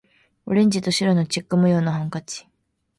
[0.47, 2.47] オレンジと白のチェック模様のハンカチ